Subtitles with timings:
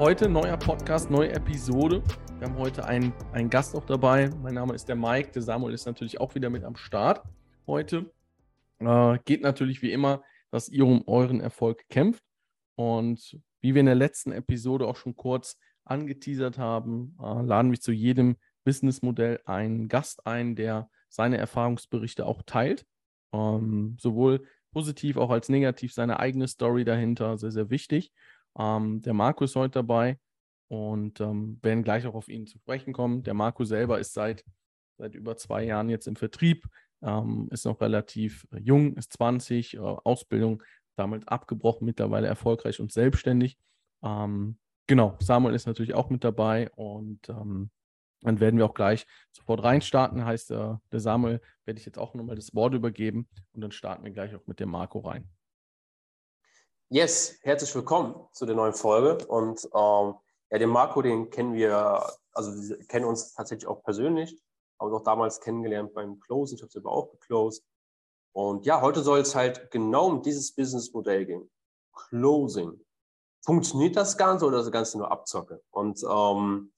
[0.00, 2.02] Heute neuer Podcast, neue Episode.
[2.38, 4.30] Wir haben heute einen, einen Gast auch dabei.
[4.42, 5.32] Mein Name ist der Mike.
[5.32, 7.22] Der Samuel ist natürlich auch wieder mit am Start
[7.66, 8.10] heute.
[8.78, 12.24] Äh, geht natürlich wie immer, dass ihr um euren Erfolg kämpft.
[12.76, 17.78] Und wie wir in der letzten Episode auch schon kurz angeteasert haben, äh, laden wir
[17.78, 22.86] zu jedem Businessmodell einen Gast ein, der seine Erfahrungsberichte auch teilt.
[23.34, 28.12] Ähm, sowohl positiv auch als negativ seine eigene Story dahinter, sehr, sehr wichtig.
[28.58, 30.18] Ähm, der Marco ist heute dabei
[30.68, 33.22] und ähm, werden gleich auch auf ihn zu sprechen kommen.
[33.22, 34.44] Der Marco selber ist seit,
[34.98, 36.66] seit über zwei Jahren jetzt im Vertrieb,
[37.02, 40.62] ähm, ist noch relativ jung, ist 20, äh, Ausbildung
[40.96, 43.56] damit abgebrochen, mittlerweile erfolgreich und selbstständig.
[44.02, 47.70] Ähm, genau, Samuel ist natürlich auch mit dabei und ähm,
[48.22, 50.24] dann werden wir auch gleich sofort reinstarten.
[50.24, 54.04] Heißt, äh, der Samuel werde ich jetzt auch nochmal das Wort übergeben und dann starten
[54.04, 55.28] wir gleich auch mit dem Marco rein.
[56.92, 59.24] Yes, herzlich willkommen zu der neuen Folge.
[59.28, 60.14] Und ähm,
[60.50, 64.36] ja, den Marco, den kennen wir, also wir kennen uns tatsächlich auch persönlich,
[64.76, 66.56] aber doch damals kennengelernt beim Closen.
[66.56, 67.64] Ich habe selber auch geclosed.
[68.32, 71.48] Und ja, heute soll es halt genau um dieses Businessmodell gehen.
[71.94, 72.84] Closing.
[73.44, 75.62] Funktioniert das Ganze oder ist das Ganze nur Abzocke?
[75.70, 76.72] Und ähm,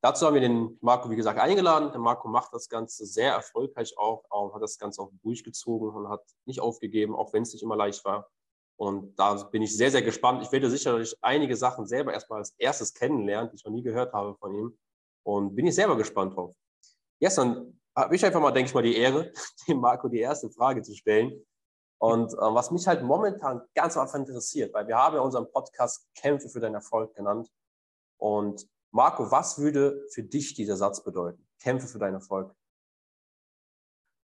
[0.00, 1.90] dazu haben wir den Marco, wie gesagt, eingeladen.
[1.90, 6.08] Der Marco macht das Ganze sehr erfolgreich auch, auch hat das Ganze auch durchgezogen und
[6.08, 8.30] hat nicht aufgegeben, auch wenn es nicht immer leicht war.
[8.78, 10.42] Und da bin ich sehr, sehr gespannt.
[10.42, 14.12] Ich werde sicherlich einige Sachen selber erstmal als erstes kennenlernen, die ich noch nie gehört
[14.12, 14.78] habe von ihm.
[15.22, 16.54] Und bin ich selber gespannt drauf.
[17.18, 19.32] Dann habe ich einfach mal, denke ich mal, die Ehre,
[19.68, 21.42] dem Marco die erste Frage zu stellen.
[21.98, 25.50] Und äh, was mich halt momentan ganz am Anfang interessiert, weil wir haben ja unseren
[25.50, 27.48] Podcast Kämpfe für deinen Erfolg genannt.
[28.18, 31.46] Und Marco, was würde für dich dieser Satz bedeuten?
[31.60, 32.54] Kämpfe für deinen Erfolg.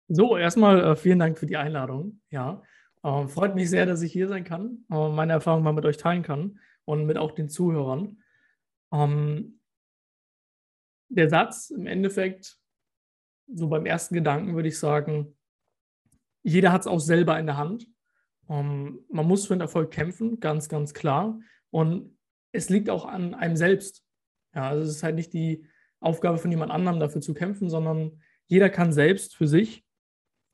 [0.07, 2.21] So, erstmal äh, vielen Dank für die Einladung.
[2.31, 2.63] Ja,
[3.03, 5.97] äh, freut mich sehr, dass ich hier sein kann, äh, meine Erfahrung mal mit euch
[5.97, 8.21] teilen kann und mit auch den Zuhörern.
[8.91, 9.59] Ähm,
[11.09, 12.57] der Satz im Endeffekt,
[13.47, 15.35] so beim ersten Gedanken würde ich sagen,
[16.43, 17.87] jeder hat es auch selber in der Hand.
[18.47, 21.39] Ähm, man muss für den Erfolg kämpfen, ganz, ganz klar.
[21.71, 22.17] Und
[22.51, 24.03] es liegt auch an einem selbst.
[24.53, 25.67] Ja, also es ist halt nicht die
[25.99, 29.85] Aufgabe von jemand anderem dafür zu kämpfen, sondern jeder kann selbst für sich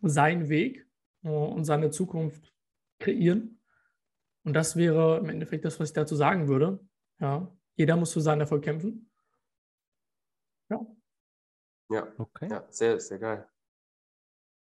[0.01, 0.84] seinen Weg
[1.29, 2.53] und seine Zukunft
[2.99, 3.59] kreieren.
[4.43, 6.79] Und das wäre im Endeffekt das, was ich dazu sagen würde.
[7.19, 9.09] Ja, jeder muss für seinen Erfolg kämpfen.
[10.69, 10.85] Ja.
[11.89, 12.47] Ja, okay.
[12.49, 13.47] Ja, sehr, sehr geil.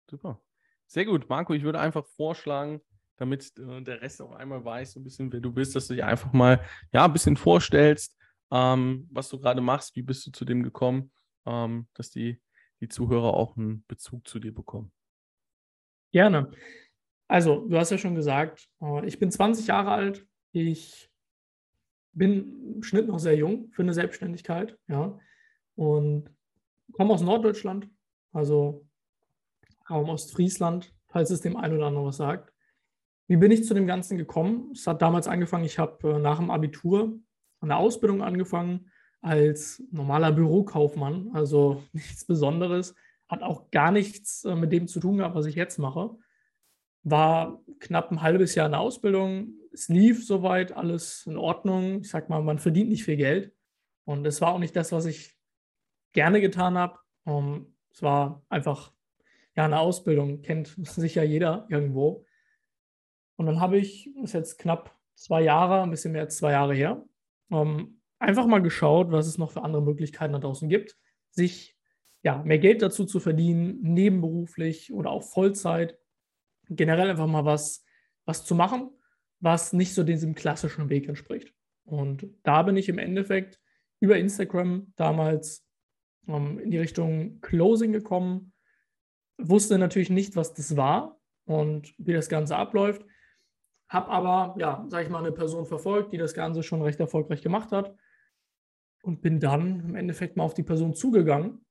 [0.09, 0.41] Super.
[0.87, 1.55] Sehr gut, Marco.
[1.55, 2.81] Ich würde einfach vorschlagen,
[3.17, 5.95] damit äh, der Rest auch einmal weiß, so ein bisschen, wer du bist, dass du
[5.95, 8.17] dich einfach mal ja, ein bisschen vorstellst,
[8.51, 11.13] ähm, was du gerade machst, wie bist du zu dem gekommen,
[11.47, 12.41] ähm, dass die,
[12.81, 14.93] die Zuhörer auch einen Bezug zu dir bekommen.
[16.13, 16.51] Gerne.
[17.27, 20.27] Also, du hast ja schon gesagt, äh, ich bin 20 Jahre alt.
[20.53, 21.11] Ich
[22.13, 25.19] bin im Schnitt noch sehr jung für eine Selbstständigkeit, ja.
[25.75, 26.31] Und
[26.93, 27.89] komme aus Norddeutschland,
[28.33, 28.87] also
[29.89, 32.53] Raum Ostfriesland, falls es dem einen oder anderen was sagt.
[33.29, 34.71] Wie bin ich zu dem Ganzen gekommen?
[34.73, 37.19] Es hat damals angefangen, ich habe äh, nach dem Abitur
[37.61, 38.91] eine Ausbildung angefangen
[39.23, 42.95] als normaler Bürokaufmann, also nichts Besonderes
[43.33, 46.11] hat auch gar nichts äh, mit dem zu tun gehabt, was ich jetzt mache.
[47.03, 49.55] War knapp ein halbes Jahr in der Ausbildung.
[49.73, 52.03] Es lief soweit, alles in Ordnung.
[52.03, 53.53] Ich sag mal, man verdient nicht viel Geld.
[54.05, 55.35] Und es war auch nicht das, was ich
[56.13, 56.99] gerne getan habe.
[57.25, 58.93] Um, ähm, es war einfach
[59.55, 62.27] ja eine Ausbildung, kennt sicher jeder irgendwo.
[63.37, 66.53] Und dann habe ich, das ist jetzt knapp zwei Jahre, ein bisschen mehr als zwei
[66.53, 67.05] Jahre her,
[67.49, 70.97] um, ähm, einfach mal geschaut, was es noch für andere Möglichkeiten da draußen gibt,
[71.31, 71.77] sich
[72.23, 75.99] ja, mehr Geld dazu zu verdienen, nebenberuflich oder auch Vollzeit.
[76.69, 77.85] Generell einfach mal was,
[78.25, 78.91] was zu machen,
[79.41, 81.53] was nicht so diesem klassischen Weg entspricht.
[81.85, 83.61] Und da bin ich im Endeffekt
[83.99, 85.67] über Instagram damals
[86.29, 88.53] ähm, in die Richtung Closing gekommen,
[89.39, 93.05] wusste natürlich nicht, was das war und wie das Ganze abläuft,
[93.89, 97.43] habe aber, ja, sage ich mal, eine Person verfolgt, die das Ganze schon recht erfolgreich
[97.43, 97.97] gemacht hat
[99.03, 101.65] und bin dann im Endeffekt mal auf die Person zugegangen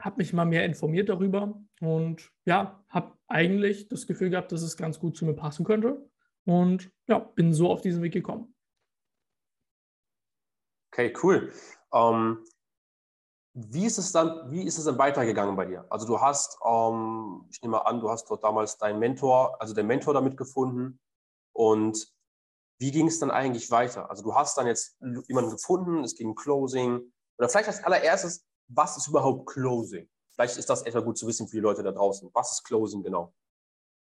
[0.00, 4.76] habe mich mal mehr informiert darüber und ja, habe eigentlich das Gefühl gehabt, dass es
[4.76, 6.08] ganz gut zu mir passen könnte
[6.44, 8.54] und ja, bin so auf diesen Weg gekommen.
[10.92, 11.52] Okay, cool.
[11.92, 12.44] Ähm,
[13.54, 15.86] wie ist es dann, wie ist es dann weitergegangen bei dir?
[15.90, 19.86] Also du hast, ähm, ich nehme an, du hast dort damals deinen Mentor, also den
[19.86, 21.00] Mentor damit gefunden
[21.52, 22.14] und
[22.78, 24.10] wie ging es dann eigentlich weiter?
[24.10, 28.96] Also du hast dann jetzt jemanden gefunden, es ging Closing oder vielleicht als allererstes, was
[28.96, 30.08] ist überhaupt Closing?
[30.32, 32.30] Vielleicht ist das etwa gut zu wissen für die Leute da draußen.
[32.34, 33.32] Was ist Closing genau?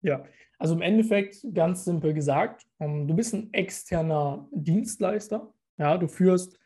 [0.02, 0.24] Ja,
[0.58, 5.52] also im Endeffekt ganz simpel gesagt, ähm, du bist ein externer Dienstleister.
[5.78, 6.58] Ja, du führst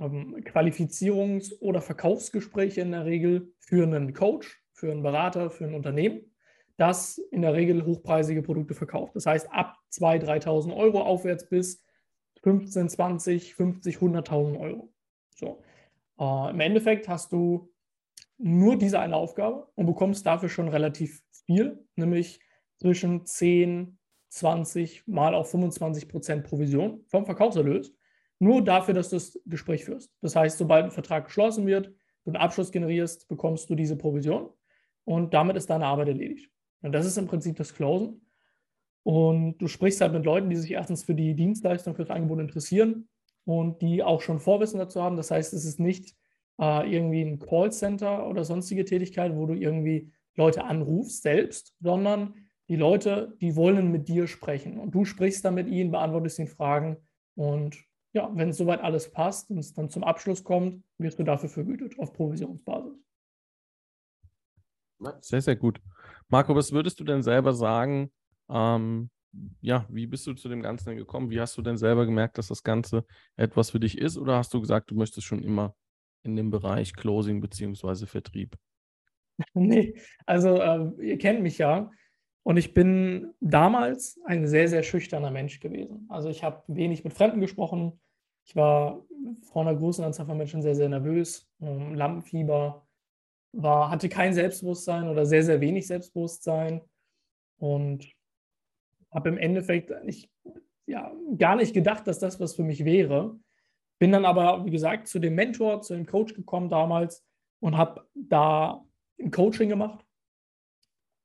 [0.00, 5.74] ähm, Qualifizierungs- oder Verkaufsgespräche in der Regel für einen Coach, für einen Berater, für ein
[5.74, 6.32] Unternehmen,
[6.76, 9.16] das in der Regel hochpreisige Produkte verkauft.
[9.16, 11.84] Das heißt, ab 2.000, 3.000 Euro aufwärts bis
[12.42, 14.92] 15, 20, 50, 100.000 Euro.
[16.18, 17.72] Äh, Im Endeffekt hast du
[18.38, 22.40] nur diese eine Aufgabe und bekommst dafür schon relativ viel, nämlich
[22.76, 23.98] zwischen 10,
[24.28, 27.92] 20 mal auch 25 Prozent Provision vom Verkaufserlös.
[28.38, 30.12] Nur dafür, dass du das Gespräch führst.
[30.20, 31.88] Das heißt, sobald ein Vertrag geschlossen wird,
[32.24, 34.50] du einen Abschluss generierst, bekommst du diese Provision
[35.04, 36.48] und damit ist deine Arbeit erledigt.
[36.82, 38.24] Und das ist im Prinzip das Closen.
[39.02, 42.38] Und du sprichst halt mit Leuten, die sich erstens für die Dienstleistung, für das Angebot
[42.38, 43.08] interessieren
[43.48, 45.16] und die auch schon Vorwissen dazu haben.
[45.16, 46.14] Das heißt, es ist nicht
[46.60, 52.34] äh, irgendwie ein Callcenter oder sonstige Tätigkeit, wo du irgendwie Leute anrufst selbst, sondern
[52.68, 56.48] die Leute, die wollen mit dir sprechen und du sprichst dann mit ihnen, beantwortest ihnen
[56.48, 56.98] Fragen
[57.36, 57.78] und
[58.12, 61.98] ja, wenn soweit alles passt und es dann zum Abschluss kommt, wirst du dafür vergütet
[61.98, 62.98] auf Provisionsbasis.
[65.22, 65.80] Sehr, sehr gut.
[66.28, 68.12] Marco, was würdest du denn selber sagen?
[68.50, 69.08] Ähm,
[69.60, 71.30] ja, wie bist du zu dem Ganzen gekommen?
[71.30, 73.04] Wie hast du denn selber gemerkt, dass das Ganze
[73.36, 74.16] etwas für dich ist?
[74.16, 75.74] Oder hast du gesagt, du möchtest schon immer
[76.22, 78.06] in dem Bereich Closing bzw.
[78.06, 78.56] Vertrieb?
[79.54, 79.94] Nee,
[80.26, 81.92] also äh, ihr kennt mich ja.
[82.42, 86.06] Und ich bin damals ein sehr, sehr schüchterner Mensch gewesen.
[86.08, 88.00] Also ich habe wenig mit Fremden gesprochen.
[88.46, 89.04] Ich war
[89.42, 92.84] vor einer großen Anzahl von Menschen sehr, sehr nervös, ähm, Lampenfieber,
[93.52, 96.80] war, hatte kein Selbstbewusstsein oder sehr, sehr wenig Selbstbewusstsein
[97.58, 98.10] und
[99.10, 100.30] habe im Endeffekt nicht,
[100.86, 103.38] ja, gar nicht gedacht, dass das was für mich wäre.
[103.98, 107.24] Bin dann aber, wie gesagt, zu dem Mentor, zu dem Coach gekommen damals
[107.60, 108.84] und habe da
[109.20, 110.04] ein Coaching gemacht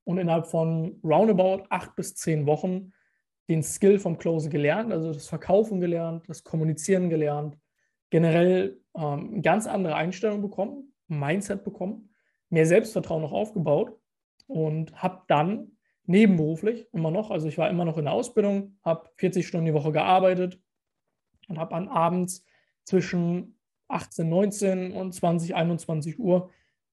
[0.04, 2.92] und innerhalb von roundabout acht bis zehn Wochen
[3.48, 7.58] den Skill vom Closen gelernt, also das Verkaufen gelernt, das Kommunizieren gelernt,
[8.10, 12.14] generell ähm, eine ganz andere Einstellung bekommen, Mindset bekommen,
[12.48, 13.98] mehr Selbstvertrauen noch aufgebaut
[14.46, 15.73] und habe dann
[16.06, 19.74] nebenberuflich immer noch, also ich war immer noch in der Ausbildung, habe 40 Stunden die
[19.74, 20.60] Woche gearbeitet
[21.48, 22.44] und habe an abends
[22.84, 23.58] zwischen
[23.88, 26.50] 18, 19 und 20, 21 Uhr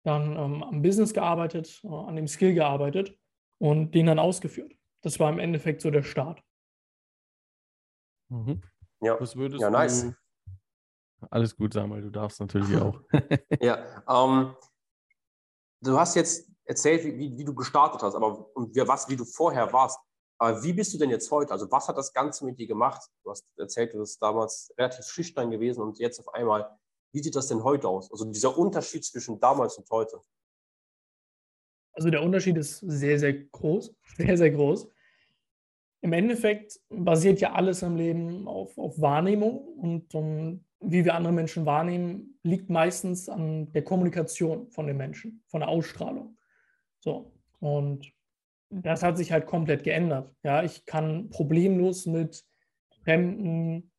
[0.03, 3.19] dann ähm, am Business gearbeitet, äh, an dem Skill gearbeitet
[3.59, 4.75] und den dann ausgeführt.
[5.03, 6.43] Das war im Endeffekt so der Start.
[8.29, 8.62] Mhm.
[9.00, 9.21] Ja.
[9.21, 10.03] Was würdest ja, nice.
[10.03, 11.27] Du...
[11.31, 13.00] Alles gut, Samuel, du darfst natürlich auch.
[13.61, 14.55] ja, ähm,
[15.81, 19.72] du hast jetzt erzählt, wie, wie, du gestartet hast, aber und was, wie du vorher
[19.72, 19.99] warst.
[20.38, 21.52] Aber wie bist du denn jetzt heute?
[21.52, 23.02] Also was hat das Ganze mit dir gemacht?
[23.22, 26.78] Du hast erzählt, du bist damals relativ schüchtern gewesen und jetzt auf einmal
[27.14, 28.11] wie sieht das denn heute aus?
[28.11, 30.20] Also dieser Unterschied zwischen damals und heute.
[31.93, 34.88] Also der Unterschied ist sehr, sehr groß, sehr, sehr groß.
[36.00, 41.32] Im Endeffekt basiert ja alles im Leben auf, auf Wahrnehmung und um, wie wir andere
[41.32, 46.37] Menschen wahrnehmen, liegt meistens an der Kommunikation von den Menschen, von der Ausstrahlung.
[47.05, 48.11] So, und
[48.71, 50.35] das hat sich halt komplett geändert.
[50.43, 52.45] Ja, ich kann problemlos mit
[53.05, 53.93] Fremden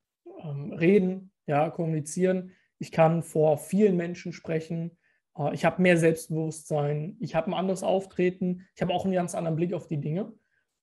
[0.44, 4.98] ähm, reden, ja, kommunizieren ich kann vor vielen Menschen sprechen,
[5.38, 9.36] äh, ich habe mehr Selbstbewusstsein, ich habe ein anderes Auftreten, ich habe auch einen ganz
[9.36, 10.34] anderen Blick auf die Dinge.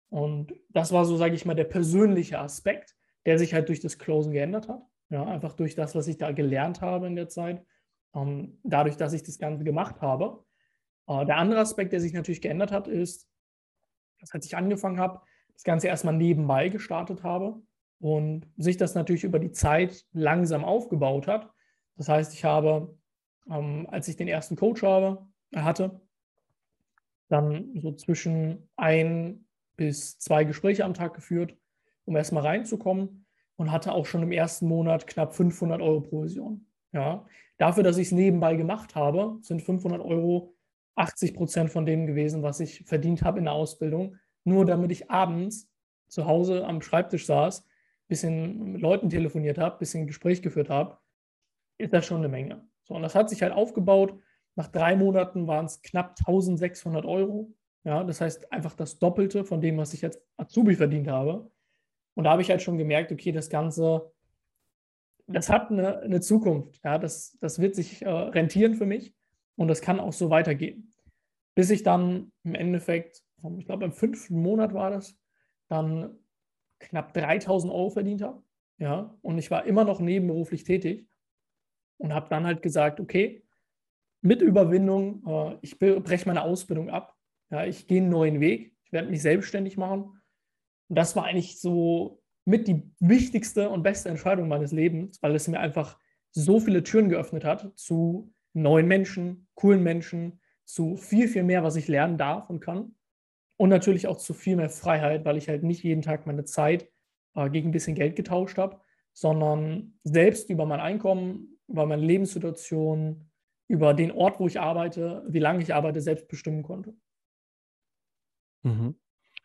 [0.08, 2.94] Und das war so, sage ich mal, der persönliche Aspekt,
[3.24, 4.82] der sich halt durch das Closen geändert hat.
[5.10, 7.64] Ja, einfach durch das, was ich da gelernt habe in der Zeit,
[8.14, 10.44] ähm, dadurch, dass ich das Ganze gemacht habe.
[11.06, 13.28] Äh, der andere Aspekt, der sich natürlich geändert hat, ist,
[14.20, 15.20] dass als ich angefangen habe,
[15.52, 17.60] das Ganze erstmal nebenbei gestartet habe
[18.00, 21.50] und sich das natürlich über die Zeit langsam aufgebaut hat,
[21.96, 22.96] das heißt, ich habe,
[23.50, 26.00] ähm, als ich den ersten Coach habe, hatte,
[27.28, 31.56] dann so zwischen ein bis zwei Gespräche am Tag geführt,
[32.04, 36.66] um erstmal reinzukommen und hatte auch schon im ersten Monat knapp 500 Euro Provision.
[36.92, 37.26] Ja.
[37.58, 40.54] Dafür, dass ich es nebenbei gemacht habe, sind 500 Euro
[40.94, 45.10] 80 Prozent von dem gewesen, was ich verdient habe in der Ausbildung, nur damit ich
[45.10, 45.70] abends
[46.08, 47.66] zu Hause am Schreibtisch saß,
[48.08, 50.98] bisschen mit Leuten telefoniert habe, bisschen Gespräch geführt habe
[51.82, 52.66] ist das schon eine Menge.
[52.84, 54.18] So, und das hat sich halt aufgebaut.
[54.54, 57.52] Nach drei Monaten waren es knapp 1600 Euro.
[57.84, 61.50] Ja, das heißt einfach das Doppelte von dem, was ich als Azubi verdient habe.
[62.14, 64.12] Und da habe ich halt schon gemerkt, okay, das Ganze,
[65.26, 66.80] das hat eine, eine Zukunft.
[66.84, 69.14] Ja, das, das wird sich äh, rentieren für mich
[69.56, 70.92] und das kann auch so weitergehen.
[71.54, 73.22] Bis ich dann im Endeffekt,
[73.58, 75.18] ich glaube im fünften Monat war das,
[75.68, 76.18] dann
[76.78, 78.42] knapp 3000 Euro verdient habe.
[78.78, 81.06] Ja, und ich war immer noch nebenberuflich tätig
[81.98, 83.44] und habe dann halt gesagt, okay,
[84.22, 87.16] mit Überwindung, äh, ich breche meine Ausbildung ab,
[87.50, 90.18] ja, ich gehe einen neuen Weg, ich werde mich selbstständig machen.
[90.88, 95.48] Und das war eigentlich so mit die wichtigste und beste Entscheidung meines Lebens, weil es
[95.48, 95.98] mir einfach
[96.32, 101.76] so viele Türen geöffnet hat zu neuen Menschen, coolen Menschen, zu viel, viel mehr, was
[101.76, 102.94] ich lernen darf und kann.
[103.56, 106.88] Und natürlich auch zu viel mehr Freiheit, weil ich halt nicht jeden Tag meine Zeit
[107.34, 108.80] äh, gegen ein bisschen Geld getauscht habe,
[109.12, 113.30] sondern selbst über mein Einkommen, über meine Lebenssituation,
[113.68, 116.94] über den Ort, wo ich arbeite, wie lange ich arbeite, selbst bestimmen konnte.
[118.62, 118.96] Mhm.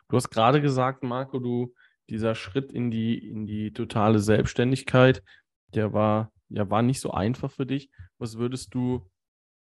[0.08, 1.74] Du hast gerade gesagt, Marco, du,
[2.08, 5.22] dieser Schritt in die, in die totale Selbstständigkeit,
[5.74, 7.90] der war, ja, war nicht so einfach für dich.
[8.18, 9.08] Was würdest du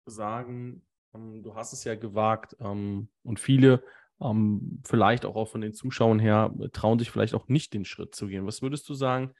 [0.06, 0.86] sagen?
[1.14, 3.82] Ähm, du hast es ja gewagt ähm, und viele,
[4.20, 8.14] ähm, vielleicht auch, auch von den Zuschauern her, trauen sich vielleicht auch nicht den Schritt
[8.14, 8.46] zu gehen.
[8.46, 9.32] Was würdest du sagen?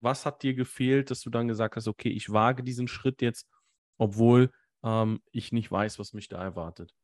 [0.00, 3.48] Was hat dir gefehlt, dass du dann gesagt hast, okay, ich wage diesen Schritt jetzt,
[3.96, 4.50] obwohl
[4.84, 6.94] ähm, ich nicht weiß, was mich da erwartet?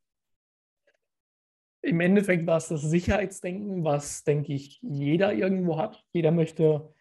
[1.81, 6.03] Im Endeffekt war es das Sicherheitsdenken, was, denke ich, jeder irgendwo hat.
[6.13, 6.91] Jeder möchte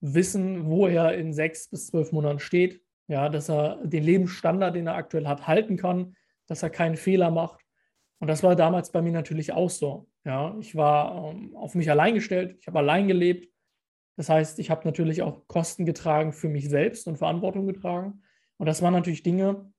[0.00, 2.82] wissen, wo er in sechs bis zwölf Monaten steht.
[3.08, 7.30] Ja, dass er den Lebensstandard, den er aktuell hat, halten kann, dass er keinen Fehler
[7.30, 7.60] macht.
[8.18, 10.08] Und das war damals bei mir natürlich auch so.
[10.24, 13.48] Ja, ich war ähm, auf mich allein gestellt, ich habe allein gelebt.
[14.16, 18.22] Das heißt, ich habe natürlich auch Kosten getragen für mich selbst und Verantwortung getragen.
[18.56, 19.70] Und das waren natürlich Dinge,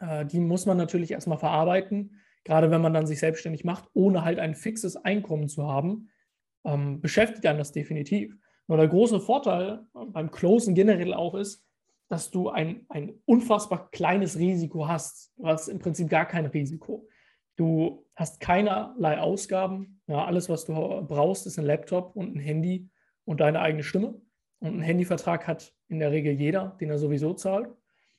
[0.00, 4.24] äh, die muss man natürlich erstmal verarbeiten gerade wenn man dann sich selbstständig macht, ohne
[4.24, 6.10] halt ein fixes Einkommen zu haben,
[6.64, 8.36] ähm, beschäftigt einen das definitiv.
[8.70, 11.66] Nur der große Vorteil beim Closen generell auch ist,
[12.06, 15.32] dass du ein, ein unfassbar kleines Risiko hast.
[15.36, 17.08] Du hast im Prinzip gar kein Risiko.
[17.56, 20.00] Du hast keinerlei Ausgaben.
[20.06, 22.88] Ja, alles, was du brauchst, ist ein Laptop und ein Handy
[23.24, 24.20] und deine eigene Stimme.
[24.60, 27.74] Und einen Handyvertrag hat in der Regel jeder, den er sowieso zahlt.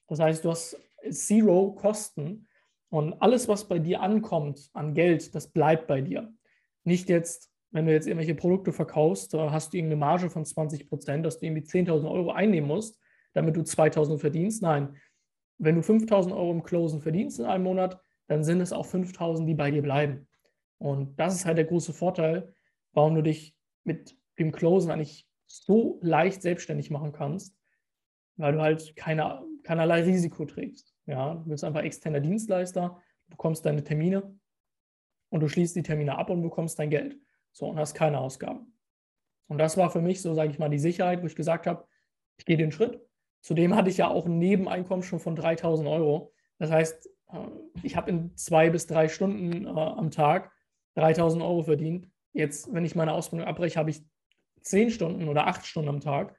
[0.07, 0.77] Das heißt, du hast
[1.09, 2.49] zero Kosten
[2.89, 6.33] und alles, was bei dir ankommt an Geld, das bleibt bei dir.
[6.83, 11.25] Nicht jetzt, wenn du jetzt irgendwelche Produkte verkaufst, hast du irgendeine Marge von 20 Prozent,
[11.25, 12.99] dass du irgendwie 10.000 Euro einnehmen musst,
[13.33, 14.61] damit du 2.000 verdienst.
[14.61, 14.95] Nein,
[15.57, 19.45] wenn du 5.000 Euro im Closen verdienst in einem Monat, dann sind es auch 5.000,
[19.45, 20.27] die bei dir bleiben.
[20.79, 22.53] Und das ist halt der große Vorteil,
[22.93, 27.55] warum du dich mit dem Closen eigentlich so leicht selbstständig machen kannst,
[28.37, 30.95] weil du halt keine, keinerlei Risiko trägst.
[31.05, 34.37] Ja, du bist einfach externer Dienstleister, du bekommst deine Termine
[35.29, 37.17] und du schließt die Termine ab und bekommst dein Geld.
[37.51, 38.73] So, und hast keine Ausgaben.
[39.47, 41.85] Und das war für mich so, sage ich mal, die Sicherheit, wo ich gesagt habe,
[42.37, 43.01] ich gehe den Schritt.
[43.41, 46.33] Zudem hatte ich ja auch ein Nebeneinkommen schon von 3000 Euro.
[46.57, 47.37] Das heißt, äh,
[47.83, 50.51] ich habe in zwei bis drei Stunden äh, am Tag
[50.95, 52.07] 3000 Euro verdient.
[52.33, 54.03] Jetzt, wenn ich meine Ausbildung abbreche, habe ich
[54.61, 56.35] zehn Stunden oder acht Stunden am Tag.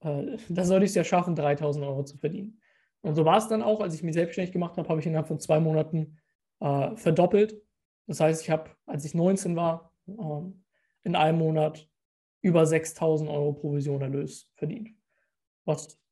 [0.00, 2.60] Äh, da sollte ich es ja schaffen, 3000 Euro zu verdienen.
[3.00, 5.26] Und so war es dann auch, als ich mich selbstständig gemacht habe, habe ich innerhalb
[5.26, 6.18] von zwei Monaten
[6.60, 7.60] äh, verdoppelt.
[8.06, 9.91] Das heißt, ich habe, als ich 19 war,
[11.04, 11.88] in einem Monat
[12.40, 14.90] über 6000 Euro Provision Erlös verdient.
[15.64, 16.02] Was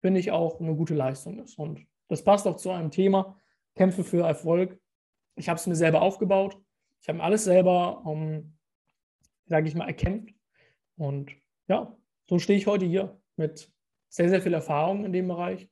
[0.00, 1.58] finde ich auch eine gute Leistung ist.
[1.58, 3.38] Und das passt auch zu einem Thema,
[3.76, 4.78] Kämpfe für Erfolg.
[5.36, 6.58] Ich habe es mir selber aufgebaut.
[7.00, 8.56] Ich habe alles selber, ähm,
[9.46, 10.34] sage ich mal, erkämpft.
[10.96, 11.32] Und
[11.68, 11.96] ja,
[12.28, 13.72] so stehe ich heute hier mit
[14.08, 15.70] sehr, sehr viel Erfahrung in dem Bereich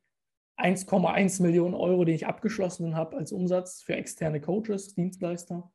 [0.56, 5.70] 1,1 Millionen Euro, den ich abgeschlossen habe als Umsatz für externe Coaches, Dienstleister.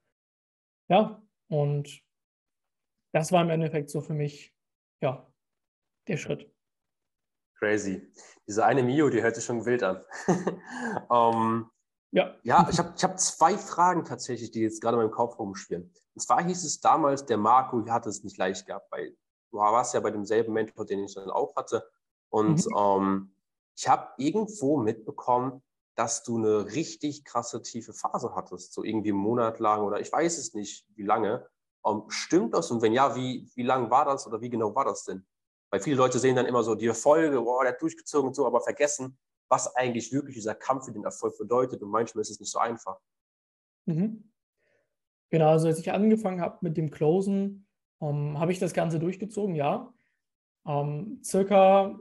[0.89, 1.21] Ja,
[1.53, 2.01] und
[3.13, 4.55] das war im Endeffekt so für mich,
[5.01, 5.31] ja,
[6.07, 6.51] der Schritt.
[7.59, 8.11] Crazy.
[8.47, 10.03] Diese eine Mio, die hört sich schon wild an.
[10.27, 10.35] um,
[11.11, 11.71] ähm,
[12.11, 12.35] ja.
[12.43, 15.93] ja, ich habe ich hab zwei Fragen tatsächlich, die jetzt gerade in meinem Kopf rumschwirren.
[16.15, 19.15] Und zwar hieß es damals, der Marco hat es nicht leicht gehabt, weil
[19.51, 21.87] du warst ja bei demselben Mentor, den ich dann auch hatte.
[22.29, 22.77] Und mhm.
[22.77, 23.35] ähm,
[23.77, 25.61] ich habe irgendwo mitbekommen,
[25.95, 30.11] dass du eine richtig krasse tiefe Phase hattest, so irgendwie einen Monat lang oder ich
[30.11, 31.47] weiß es nicht, wie lange.
[31.81, 32.71] Um, ähm, stimmt das?
[32.71, 35.25] Und wenn ja, wie, wie lang war das oder wie genau war das denn?
[35.69, 38.45] Weil viele Leute sehen dann immer so die Erfolge, boah, der hat durchgezogen und so,
[38.45, 39.17] aber vergessen,
[39.49, 41.81] was eigentlich wirklich dieser Kampf für den Erfolg bedeutet.
[41.83, 42.99] Und manchmal ist es nicht so einfach.
[43.85, 44.31] Mhm.
[45.29, 47.67] Genau, also als ich angefangen habe mit dem Closen,
[48.01, 49.93] ähm, habe ich das Ganze durchgezogen, ja.
[50.65, 51.99] Ähm, circa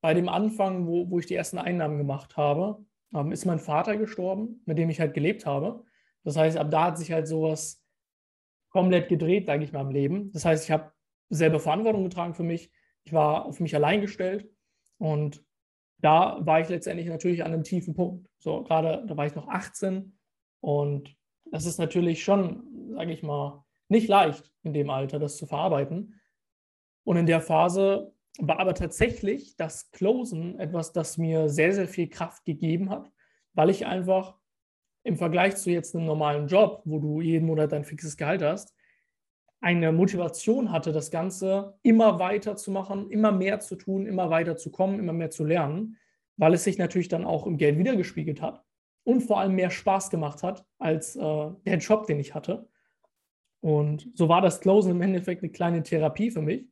[0.00, 3.96] bei dem Anfang, wo, wo ich die ersten Einnahmen gemacht habe, ähm, ist mein Vater
[3.96, 5.84] gestorben, mit dem ich halt gelebt habe.
[6.24, 7.82] Das heißt, ab da hat sich halt sowas
[8.70, 10.32] komplett gedreht, sage ich mal, im Leben.
[10.32, 10.92] Das heißt, ich habe
[11.30, 12.70] selber Verantwortung getragen für mich.
[13.04, 14.48] Ich war auf mich allein gestellt
[14.98, 15.44] und
[15.98, 18.28] da war ich letztendlich natürlich an einem tiefen Punkt.
[18.38, 20.18] So, gerade da war ich noch 18
[20.60, 21.16] und
[21.50, 26.20] das ist natürlich schon, sage ich mal, nicht leicht in dem Alter, das zu verarbeiten.
[27.04, 32.08] Und in der Phase war aber tatsächlich das Closen etwas, das mir sehr, sehr viel
[32.08, 33.10] Kraft gegeben hat,
[33.52, 34.36] weil ich einfach
[35.04, 38.74] im Vergleich zu jetzt einem normalen Job, wo du jeden Monat dein fixes Gehalt hast,
[39.60, 44.56] eine Motivation hatte, das Ganze immer weiter zu machen, immer mehr zu tun, immer weiter
[44.56, 45.96] zu kommen, immer mehr zu lernen.
[46.36, 48.64] weil es sich natürlich dann auch im Geld wiedergespiegelt hat
[49.04, 51.20] und vor allem mehr Spaß gemacht hat als äh,
[51.64, 52.68] der Job, den ich hatte.
[53.60, 56.66] Und so war das Closen im Endeffekt eine kleine Therapie für mich,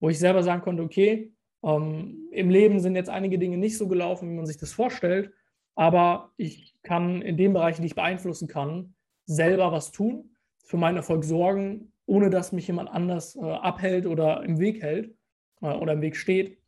[0.00, 3.86] wo ich selber sagen konnte, okay, ähm, im Leben sind jetzt einige Dinge nicht so
[3.86, 5.32] gelaufen, wie man sich das vorstellt,
[5.74, 8.94] aber ich kann in den Bereichen, die ich beeinflussen kann,
[9.26, 14.42] selber was tun, für meinen Erfolg sorgen, ohne dass mich jemand anders äh, abhält oder
[14.42, 15.14] im Weg hält
[15.60, 16.58] äh, oder im Weg steht.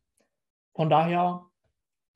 [0.74, 1.44] Von daher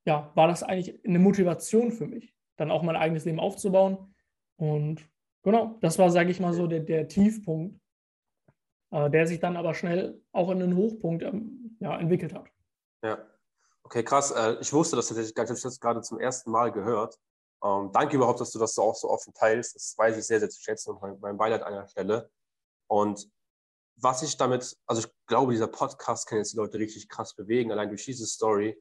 [0.06, 4.14] ja, war das eigentlich eine Motivation für mich, dann auch mein eigenes Leben aufzubauen.
[4.56, 5.06] Und
[5.42, 7.80] genau, das war, sage ich mal so, der, der Tiefpunkt,
[9.10, 12.46] der sich dann aber schnell auch in einen Hochpunkt ähm, ja, entwickelt hat.
[13.04, 13.18] Ja,
[13.82, 14.30] okay, krass.
[14.30, 15.52] Äh, ich wusste das tatsächlich gar nicht.
[15.52, 17.18] Ich habe das gerade zum ersten Mal gehört.
[17.64, 19.74] Ähm, danke überhaupt, dass du das so auch so offen teilst.
[19.74, 22.30] Das weiß ich sehr, sehr zu schätzen und mein, Beileid an der Stelle.
[22.88, 23.28] Und
[23.96, 27.72] was ich damit, also ich glaube, dieser Podcast kann jetzt die Leute richtig krass bewegen,
[27.72, 28.80] allein durch diese Story,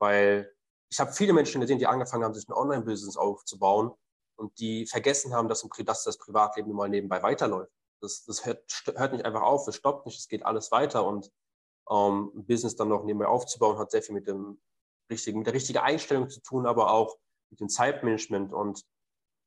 [0.00, 0.52] weil
[0.90, 3.92] ich habe viele Menschen gesehen, die angefangen haben, sich ein Online-Business aufzubauen
[4.36, 5.62] und die vergessen haben, dass,
[6.04, 7.72] das Privatleben mal nebenbei weiterläuft.
[8.00, 8.64] Das, das hört,
[8.94, 11.32] hört, nicht einfach auf, es stoppt nicht, es geht alles weiter und
[11.90, 14.60] ähm, ein Business dann noch nebenbei aufzubauen, hat sehr viel mit, dem
[15.10, 17.16] richtigen, mit der richtigen Einstellung zu tun, aber auch
[17.50, 18.84] mit dem Zeitmanagement und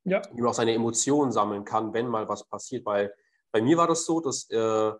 [0.03, 0.22] ja.
[0.34, 2.86] wie man auch seine Emotionen sammeln kann, wenn mal was passiert.
[2.86, 3.13] Weil
[3.51, 4.91] bei mir war das so, dass äh,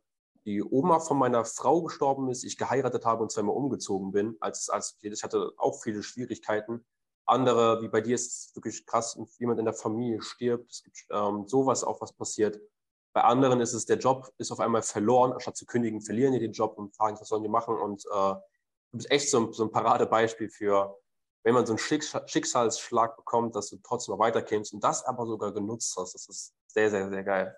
[0.46, 4.38] die Oma von meiner Frau gestorben ist, ich geheiratet habe und zweimal umgezogen bin.
[4.40, 6.86] Als, als ich hatte auch viele Schwierigkeiten.
[7.26, 10.72] Andere, wie bei dir, ist es wirklich krass, wenn jemand in der Familie stirbt.
[10.72, 12.60] Es gibt ähm, sowas auch, was passiert.
[13.14, 15.34] Bei anderen ist es, der Job ist auf einmal verloren.
[15.34, 17.76] Anstatt zu kündigen, verlieren die den Job und fragen, was sollen die machen.
[17.76, 20.98] Und äh, du bist echt so ein, so ein Paradebeispiel für,
[21.44, 25.52] wenn man so einen Schicksalsschlag bekommt, dass du trotzdem noch weiterkämpfst und das aber sogar
[25.54, 26.14] genutzt hast.
[26.14, 27.56] Das ist sehr, sehr, sehr geil.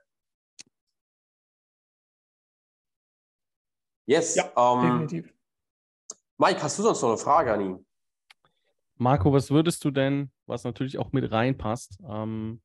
[4.06, 4.36] Yes.
[4.36, 5.34] Ja, ähm, definitiv.
[6.38, 7.86] Mike, hast du sonst noch eine Frage an ihn?
[8.96, 12.62] Marco, was würdest du denn, was natürlich auch mit reinpasst, ähm,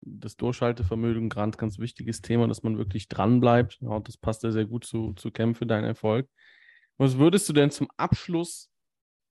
[0.00, 3.78] das Durchhaltevermögen, ganz, ganz wichtiges Thema, dass man wirklich dranbleibt.
[3.80, 6.28] Ja, das passt ja sehr gut zu, zu Kämpfe, dein Erfolg.
[6.96, 8.70] Was würdest du denn zum Abschluss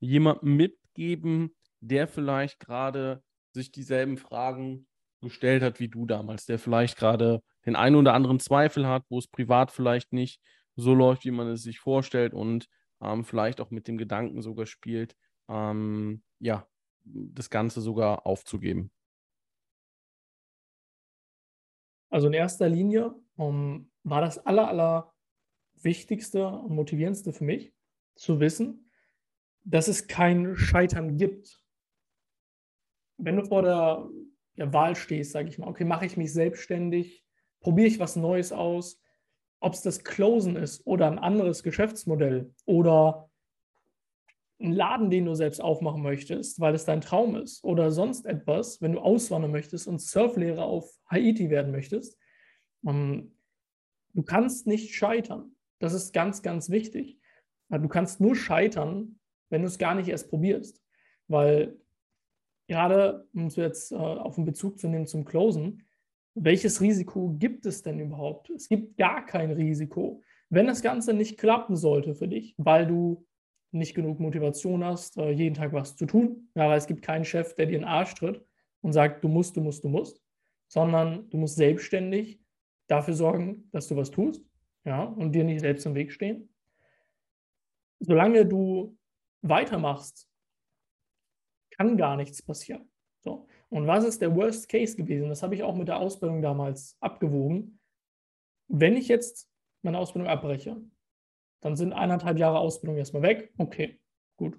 [0.00, 4.86] jemandem mitgeben, der vielleicht gerade sich dieselben Fragen
[5.20, 9.18] gestellt hat wie du damals, der vielleicht gerade den einen oder anderen Zweifel hat, wo
[9.18, 10.40] es privat vielleicht nicht
[10.76, 12.68] so läuft, wie man es sich vorstellt und
[13.00, 15.16] ähm, vielleicht auch mit dem Gedanken sogar spielt,
[15.48, 16.66] ähm, ja,
[17.04, 18.90] das Ganze sogar aufzugeben?
[22.10, 25.12] Also in erster Linie um, war das aller, aller
[25.74, 27.72] Wichtigste und Motivierendste für mich,
[28.14, 28.90] zu wissen,
[29.64, 31.62] dass es kein Scheitern gibt.
[33.16, 34.08] Wenn du vor der,
[34.56, 37.24] der Wahl stehst, sage ich mal, okay, mache ich mich selbstständig,
[37.60, 39.00] probiere ich was Neues aus,
[39.60, 43.30] ob es das Closen ist oder ein anderes Geschäftsmodell oder
[44.60, 48.82] ein Laden, den du selbst aufmachen möchtest, weil es dein Traum ist oder sonst etwas,
[48.82, 52.18] wenn du auswandern möchtest und Surflehrer auf Haiti werden möchtest,
[52.86, 53.36] ähm,
[54.14, 55.52] du kannst nicht scheitern.
[55.78, 57.18] Das ist ganz, ganz wichtig.
[57.68, 60.82] Du kannst nur scheitern, wenn du es gar nicht erst probierst.
[61.28, 61.78] Weil
[62.66, 65.84] gerade, um es jetzt äh, auf den Bezug zu nehmen zum Closen,
[66.34, 68.50] welches Risiko gibt es denn überhaupt?
[68.50, 70.22] Es gibt gar kein Risiko.
[70.50, 73.26] Wenn das Ganze nicht klappen sollte für dich, weil du
[73.70, 77.24] nicht genug Motivation hast, äh, jeden Tag was zu tun, ja, weil es gibt keinen
[77.24, 78.44] Chef, der dir in den Arsch tritt
[78.80, 80.22] und sagt, du musst, du musst, du musst,
[80.68, 82.40] sondern du musst selbstständig
[82.86, 84.44] dafür sorgen, dass du was tust
[84.84, 86.48] ja, und dir nicht selbst im Weg stehen.
[88.00, 88.96] Solange du
[89.42, 90.28] weitermachst,
[91.70, 92.90] kann gar nichts passieren.
[93.20, 93.46] So.
[93.68, 95.28] Und was ist der Worst Case gewesen?
[95.28, 97.80] Das habe ich auch mit der Ausbildung damals abgewogen.
[98.68, 99.50] Wenn ich jetzt
[99.82, 100.80] meine Ausbildung abbreche,
[101.60, 103.52] dann sind eineinhalb Jahre Ausbildung erstmal weg.
[103.58, 104.00] Okay,
[104.36, 104.58] gut.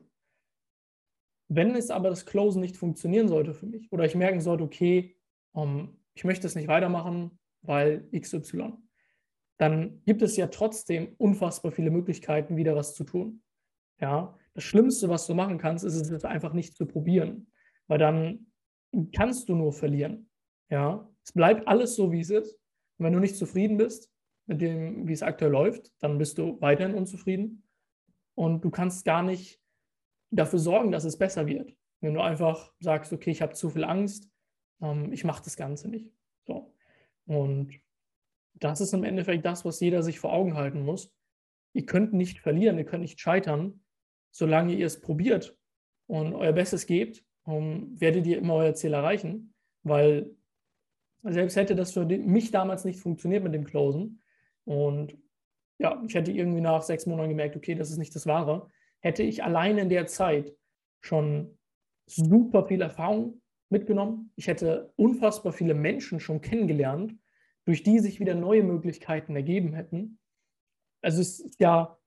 [1.48, 5.16] Wenn es aber das Closen nicht funktionieren sollte für mich oder ich merken sollte, okay,
[5.54, 8.74] um, ähm, ich möchte es nicht weitermachen, weil XY,
[9.58, 13.42] dann gibt es ja trotzdem unfassbar viele Möglichkeiten, wieder was zu tun.
[14.02, 17.52] Ja, das Schlimmste, was du machen kannst, ist es einfach nicht zu probieren,
[17.88, 18.48] weil dann
[19.14, 20.30] kannst du nur verlieren.
[20.70, 22.54] Ja, es bleibt alles so, wie es ist.
[22.98, 24.12] Und wenn du nicht zufrieden bist
[24.50, 27.64] mit dem, wie es aktuell läuft, dann bist du weiterhin unzufrieden.
[28.34, 29.62] Und du kannst gar nicht
[30.32, 31.76] dafür sorgen, dass es besser wird.
[32.02, 34.28] Wenn du einfach sagst, okay, ich habe zu viel Angst,
[34.82, 36.12] ähm, ich mache das Ganze nicht.
[36.48, 36.74] So.
[37.28, 37.80] Und
[38.56, 41.14] das ist im Endeffekt das, was jeder sich vor Augen halten muss.
[41.74, 43.84] Ihr könnt nicht verlieren, ihr könnt nicht scheitern,
[44.32, 45.56] solange ihr es probiert
[46.08, 50.36] und euer Bestes gebt um, werdet ihr immer euer Ziel erreichen, weil
[51.24, 54.22] selbst hätte das für mich damals nicht funktioniert mit dem Closen
[54.70, 55.18] und
[55.80, 59.24] ja, ich hätte irgendwie nach sechs Monaten gemerkt, okay, das ist nicht das Wahre, hätte
[59.24, 60.56] ich allein in der Zeit
[61.02, 61.58] schon
[62.06, 64.32] super viel Erfahrung mitgenommen.
[64.36, 67.18] Ich hätte unfassbar viele Menschen schon kennengelernt,
[67.66, 70.20] durch die sich wieder neue Möglichkeiten ergeben hätten.
[71.02, 71.98] Also es ist ja,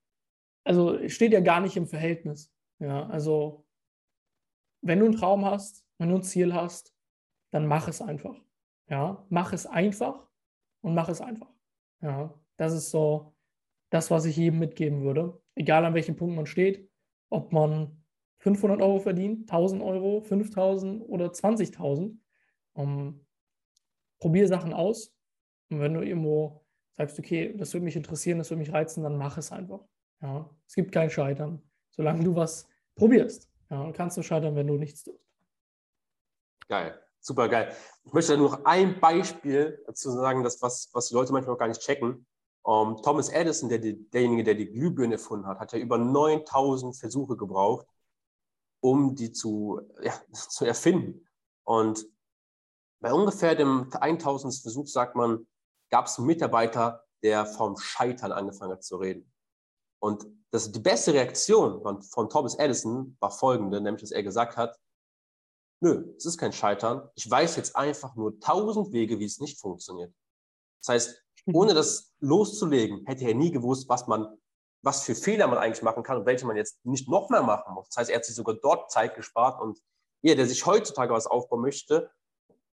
[0.63, 2.55] also steht ja gar nicht im Verhältnis.
[2.79, 3.67] Ja, also
[4.83, 6.95] wenn du einen Traum hast, wenn du ein Ziel hast,
[7.51, 8.41] dann mach es einfach.
[8.89, 10.29] Ja, mach es einfach
[10.81, 11.53] und mach es einfach.
[12.03, 13.35] Ja, das ist so
[13.91, 15.41] das, was ich jedem mitgeben würde.
[15.55, 16.89] Egal an welchem Punkt man steht,
[17.29, 18.03] ob man
[18.39, 22.17] 500 Euro verdient, 1000 Euro, 5000 oder 20.000.
[22.75, 23.27] Um,
[24.19, 25.15] probier Sachen aus.
[25.69, 29.17] Und wenn du irgendwo sagst, okay, das würde mich interessieren, das würde mich reizen, dann
[29.19, 29.85] mach es einfach.
[30.23, 33.51] Ja, es gibt kein Scheitern, solange du was probierst.
[33.69, 35.27] Ja, kannst du scheitern, wenn du nichts tust.
[36.69, 37.75] Geil, super geil.
[38.05, 41.59] Ich möchte nur noch ein Beispiel dazu sagen, dass was, was die Leute manchmal noch
[41.59, 42.25] gar nicht checken.
[42.65, 46.97] Um, ähm, Thomas Edison, der, derjenige, der die Glühbirne erfunden hat, hat ja über 9000
[46.97, 47.87] Versuche gebraucht,
[48.81, 51.27] um die zu, ja, zu erfinden.
[51.65, 52.07] Und
[53.01, 54.63] bei ungefähr dem 1000.
[54.63, 55.47] Versuch, sagt man,
[55.91, 59.33] gab es einen Mitarbeiter, der vom Scheitern angefangen hat zu reden.
[60.01, 64.57] Und das, die beste Reaktion von, von Thomas Edison war folgende, nämlich dass er gesagt
[64.57, 64.79] hat,
[65.81, 67.09] nö, es ist kein Scheitern.
[67.15, 70.15] Ich weiß jetzt einfach nur tausend Wege, wie es nicht funktioniert.
[70.81, 71.25] Das heißt.
[71.47, 74.27] Ohne das loszulegen, hätte er nie gewusst, was man,
[74.83, 77.75] was für Fehler man eigentlich machen kann und welche man jetzt nicht noch mehr machen
[77.75, 77.89] muss.
[77.89, 79.79] Das heißt, er hat sich sogar dort Zeit gespart und
[80.23, 82.11] jeder, der sich heutzutage was aufbauen möchte,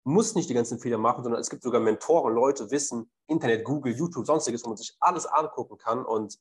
[0.04, 3.94] muss nicht die ganzen Fehler machen, sondern es gibt sogar Mentoren, Leute, Wissen, Internet, Google,
[3.94, 6.38] YouTube, sonstiges, wo man sich alles angucken kann und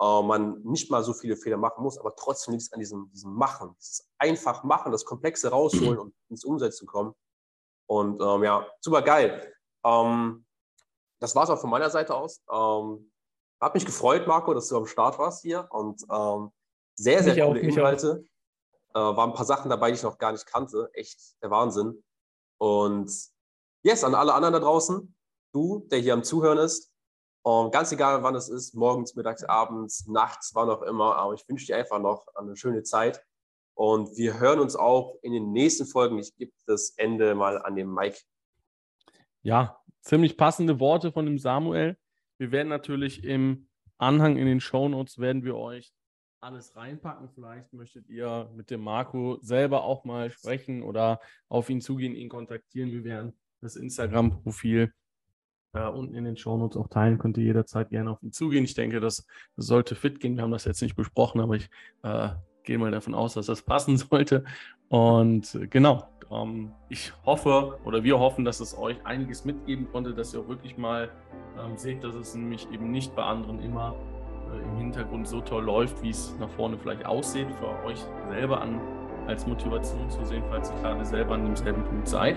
[0.00, 3.10] äh, man nicht mal so viele Fehler machen muss, aber trotzdem liegt es an diesem,
[3.12, 3.74] diesem Machen.
[3.78, 7.14] Dieses einfach machen, das Komplexe rausholen und ins Umsetzen kommen.
[7.86, 9.52] Und ähm, ja, super geil.
[9.84, 10.44] Ähm,
[11.24, 12.42] das war es auch von meiner Seite aus.
[12.52, 13.10] Ähm,
[13.58, 16.50] hat mich gefreut, Marco, dass du am Start warst hier und ähm,
[16.96, 18.24] sehr, sehr mich coole auch, Inhalte.
[18.90, 20.90] Äh, waren ein paar Sachen dabei, die ich noch gar nicht kannte.
[20.92, 22.04] Echt der Wahnsinn.
[22.58, 23.10] Und
[23.82, 25.16] yes, an alle anderen da draußen,
[25.52, 26.92] du, der hier am Zuhören ist,
[27.46, 31.46] und ganz egal, wann es ist, morgens, mittags, abends, nachts, wann auch immer, aber ich
[31.46, 33.22] wünsche dir einfach noch eine schöne Zeit.
[33.74, 36.18] Und wir hören uns auch in den nächsten Folgen.
[36.18, 38.18] Ich gebe das Ende mal an den Mike.
[39.42, 41.96] Ja, ziemlich passende Worte von dem Samuel.
[42.38, 45.92] Wir werden natürlich im Anhang in den Shownotes werden wir euch
[46.40, 47.30] alles reinpacken.
[47.34, 52.28] Vielleicht möchtet ihr mit dem Marco selber auch mal sprechen oder auf ihn zugehen, ihn
[52.28, 52.92] kontaktieren.
[52.92, 54.92] Wir werden das Instagram-Profil
[55.72, 57.18] äh, unten in den Shownotes auch teilen.
[57.18, 58.64] Könnt ihr jederzeit gerne auf ihn zugehen.
[58.64, 60.36] Ich denke, das, das sollte fit gehen.
[60.36, 61.70] Wir haben das jetzt nicht besprochen, aber ich
[62.02, 62.30] äh,
[62.64, 64.44] gehe mal davon aus, dass das passen sollte.
[64.88, 70.14] Und äh, genau, ähm, ich hoffe oder wir hoffen, dass es euch einiges mitgeben konnte,
[70.14, 71.10] dass ihr auch wirklich mal
[71.58, 73.94] ähm, seht, dass es nämlich eben nicht bei anderen immer
[74.52, 78.60] äh, im Hintergrund so toll läuft, wie es nach vorne vielleicht aussieht, für euch selber
[78.60, 78.80] an
[79.26, 82.36] als Motivation zu sehen, falls ihr gerade selber an demselben Punkt seid.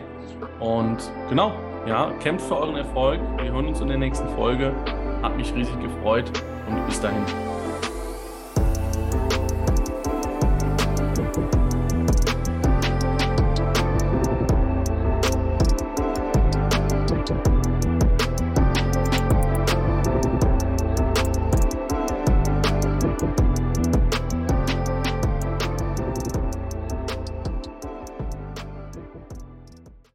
[0.62, 0.98] Und
[1.30, 1.52] genau,
[1.86, 3.20] ja, kämpft für euren Erfolg.
[3.42, 4.74] Wir hören uns in der nächsten Folge.
[5.22, 6.32] Hat mich riesig gefreut
[6.70, 7.24] und bis dahin.